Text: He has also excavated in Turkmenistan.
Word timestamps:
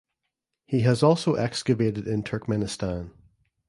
He 0.65 0.79
has 0.79 1.03
also 1.03 1.35
excavated 1.35 2.07
in 2.07 2.23
Turkmenistan. 2.23 3.11